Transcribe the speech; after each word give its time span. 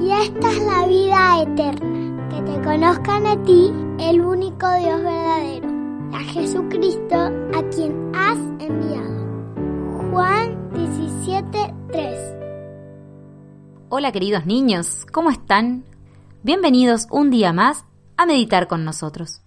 Y 0.00 0.12
esta 0.12 0.48
es 0.50 0.62
la 0.64 0.86
vida 0.86 1.42
eterna, 1.42 2.28
que 2.30 2.40
te 2.42 2.62
conozcan 2.62 3.26
a 3.26 3.42
ti, 3.42 3.72
el 4.00 4.20
único 4.22 4.66
Dios 4.78 5.02
verdadero, 5.02 5.68
a 6.14 6.20
Jesucristo 6.20 7.16
a 7.16 7.62
quien 7.74 8.12
has 8.14 8.38
enviado. 8.58 9.20
Juan 10.10 10.72
17:3 10.72 11.59
Hola 13.92 14.12
queridos 14.12 14.46
niños, 14.46 15.04
¿cómo 15.10 15.30
están? 15.30 15.84
Bienvenidos 16.44 17.08
un 17.10 17.28
día 17.28 17.52
más 17.52 17.86
a 18.16 18.24
meditar 18.24 18.68
con 18.68 18.84
nosotros. 18.84 19.42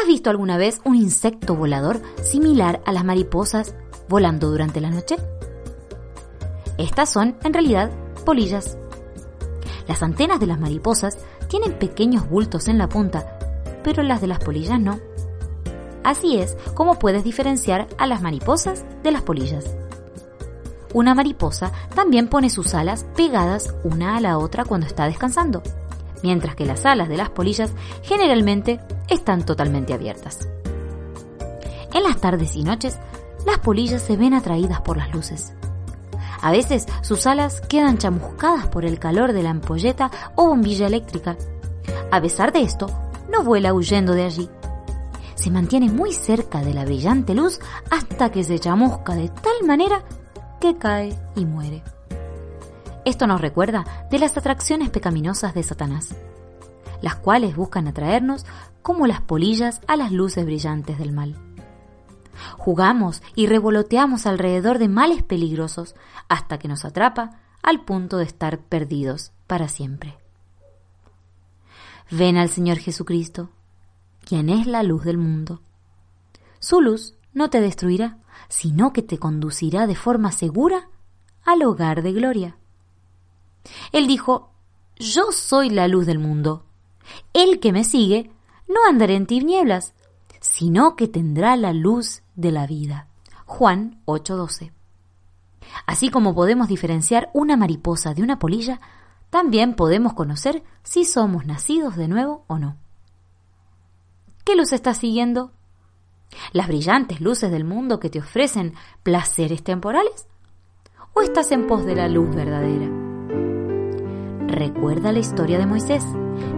¿Has 0.00 0.06
visto 0.06 0.30
alguna 0.30 0.56
vez 0.56 0.80
un 0.84 0.94
insecto 0.94 1.56
volador 1.56 2.00
similar 2.22 2.80
a 2.86 2.92
las 2.92 3.04
mariposas 3.04 3.74
volando 4.08 4.48
durante 4.50 4.80
la 4.80 4.90
noche? 4.90 5.16
Estas 6.78 7.12
son, 7.12 7.36
en 7.42 7.54
realidad, 7.54 7.90
polillas. 8.24 8.78
Las 9.88 10.04
antenas 10.04 10.38
de 10.38 10.46
las 10.46 10.60
mariposas 10.60 11.18
tienen 11.48 11.80
pequeños 11.80 12.30
bultos 12.30 12.68
en 12.68 12.78
la 12.78 12.88
punta, 12.88 13.36
pero 13.82 14.04
las 14.04 14.20
de 14.20 14.28
las 14.28 14.38
polillas 14.38 14.78
no. 14.78 15.00
Así 16.04 16.36
es 16.36 16.56
como 16.74 17.00
puedes 17.00 17.24
diferenciar 17.24 17.88
a 17.98 18.06
las 18.06 18.22
mariposas 18.22 18.84
de 19.02 19.10
las 19.10 19.22
polillas. 19.22 19.76
Una 20.96 21.14
mariposa 21.14 21.72
también 21.94 22.26
pone 22.26 22.48
sus 22.48 22.72
alas 22.72 23.04
pegadas 23.14 23.74
una 23.84 24.16
a 24.16 24.20
la 24.22 24.38
otra 24.38 24.64
cuando 24.64 24.86
está 24.86 25.04
descansando, 25.04 25.62
mientras 26.22 26.56
que 26.56 26.64
las 26.64 26.86
alas 26.86 27.10
de 27.10 27.18
las 27.18 27.28
polillas 27.28 27.70
generalmente 28.02 28.80
están 29.06 29.44
totalmente 29.44 29.92
abiertas. 29.92 30.48
En 31.92 32.02
las 32.02 32.16
tardes 32.16 32.56
y 32.56 32.62
noches, 32.62 32.98
las 33.44 33.58
polillas 33.58 34.00
se 34.00 34.16
ven 34.16 34.32
atraídas 34.32 34.80
por 34.80 34.96
las 34.96 35.12
luces. 35.12 35.52
A 36.40 36.50
veces 36.50 36.86
sus 37.02 37.26
alas 37.26 37.60
quedan 37.60 37.98
chamuscadas 37.98 38.66
por 38.68 38.86
el 38.86 38.98
calor 38.98 39.34
de 39.34 39.42
la 39.42 39.50
ampolleta 39.50 40.10
o 40.34 40.46
bombilla 40.46 40.86
eléctrica. 40.86 41.36
A 42.10 42.22
pesar 42.22 42.54
de 42.54 42.62
esto, 42.62 42.86
no 43.30 43.42
vuela 43.42 43.74
huyendo 43.74 44.14
de 44.14 44.24
allí. 44.24 44.48
Se 45.34 45.50
mantiene 45.50 45.90
muy 45.90 46.14
cerca 46.14 46.62
de 46.62 46.72
la 46.72 46.86
brillante 46.86 47.34
luz 47.34 47.60
hasta 47.90 48.32
que 48.32 48.42
se 48.42 48.58
chamusca 48.58 49.14
de 49.14 49.28
tal 49.28 49.66
manera 49.66 50.02
que 50.60 50.76
cae 50.76 51.18
y 51.34 51.44
muere. 51.44 51.82
Esto 53.04 53.26
nos 53.26 53.40
recuerda 53.40 53.84
de 54.10 54.18
las 54.18 54.36
atracciones 54.36 54.90
pecaminosas 54.90 55.54
de 55.54 55.62
Satanás, 55.62 56.16
las 57.02 57.16
cuales 57.16 57.54
buscan 57.54 57.86
atraernos 57.86 58.44
como 58.82 59.06
las 59.06 59.20
polillas 59.20 59.80
a 59.86 59.96
las 59.96 60.12
luces 60.12 60.44
brillantes 60.44 60.98
del 60.98 61.12
mal. 61.12 61.36
Jugamos 62.58 63.22
y 63.34 63.46
revoloteamos 63.46 64.26
alrededor 64.26 64.78
de 64.78 64.88
males 64.88 65.22
peligrosos 65.22 65.94
hasta 66.28 66.58
que 66.58 66.68
nos 66.68 66.84
atrapa 66.84 67.38
al 67.62 67.84
punto 67.84 68.18
de 68.18 68.24
estar 68.24 68.58
perdidos 68.58 69.32
para 69.46 69.68
siempre. 69.68 70.16
Ven 72.10 72.36
al 72.36 72.48
Señor 72.48 72.78
Jesucristo, 72.78 73.50
quien 74.24 74.48
es 74.48 74.66
la 74.66 74.82
luz 74.82 75.04
del 75.04 75.18
mundo. 75.18 75.60
Su 76.60 76.80
luz 76.80 77.14
no 77.34 77.50
te 77.50 77.60
destruirá, 77.60 78.18
sino 78.48 78.92
que 78.92 79.02
te 79.02 79.18
conducirá 79.18 79.86
de 79.86 79.94
forma 79.94 80.32
segura 80.32 80.88
al 81.44 81.62
hogar 81.62 82.02
de 82.02 82.12
gloria. 82.12 82.56
Él 83.92 84.06
dijo, 84.06 84.50
Yo 84.96 85.32
soy 85.32 85.70
la 85.70 85.88
luz 85.88 86.06
del 86.06 86.18
mundo. 86.18 86.64
El 87.32 87.60
que 87.60 87.72
me 87.72 87.84
sigue 87.84 88.30
no 88.68 88.80
andará 88.88 89.12
en 89.14 89.26
tinieblas, 89.26 89.94
sino 90.40 90.96
que 90.96 91.08
tendrá 91.08 91.56
la 91.56 91.72
luz 91.72 92.22
de 92.34 92.52
la 92.52 92.66
vida. 92.66 93.08
Juan 93.46 94.00
8:12. 94.06 94.72
Así 95.86 96.10
como 96.10 96.34
podemos 96.34 96.68
diferenciar 96.68 97.30
una 97.32 97.56
mariposa 97.56 98.14
de 98.14 98.22
una 98.22 98.38
polilla, 98.38 98.80
también 99.30 99.74
podemos 99.74 100.14
conocer 100.14 100.62
si 100.82 101.04
somos 101.04 101.46
nacidos 101.46 101.96
de 101.96 102.08
nuevo 102.08 102.44
o 102.46 102.58
no. 102.58 102.76
¿Qué 104.44 104.56
luz 104.56 104.72
estás 104.72 104.98
siguiendo? 104.98 105.52
¿Las 106.52 106.68
brillantes 106.68 107.20
luces 107.20 107.50
del 107.50 107.64
mundo 107.64 108.00
que 108.00 108.10
te 108.10 108.18
ofrecen 108.18 108.74
placeres 109.02 109.62
temporales? 109.62 110.26
¿O 111.14 111.22
estás 111.22 111.50
en 111.52 111.66
pos 111.66 111.84
de 111.86 111.96
la 111.96 112.08
luz 112.08 112.34
verdadera? 112.34 112.88
Recuerda 114.48 115.12
la 115.12 115.18
historia 115.18 115.58
de 115.58 115.66
Moisés, 115.66 116.04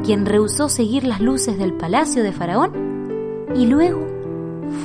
quien 0.05 0.27
rehusó 0.27 0.69
seguir 0.69 1.05
las 1.05 1.21
luces 1.21 1.59
del 1.59 1.75
palacio 1.75 2.23
de 2.23 2.33
Faraón 2.33 3.49
y 3.55 3.67
luego 3.67 4.07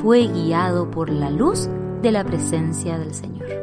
fue 0.01 0.27
guiado 0.27 0.89
por 0.89 1.09
la 1.09 1.29
luz 1.29 1.67
de 2.01 2.11
la 2.11 2.23
presencia 2.23 2.97
del 2.97 3.13
Señor. 3.13 3.62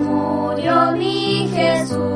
Murió 0.00 0.92
mi 0.92 1.48
Jesús. 1.54 2.15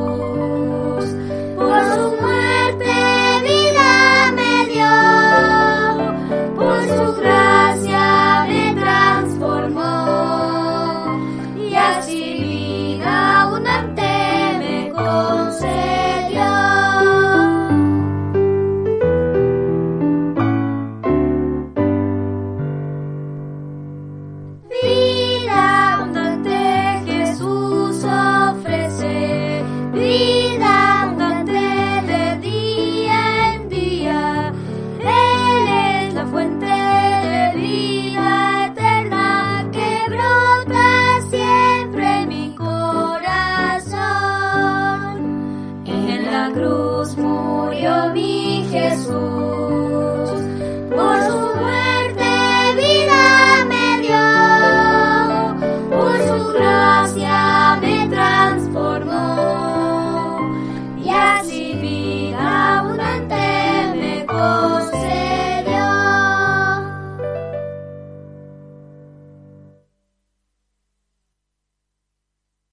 yo 47.73 48.40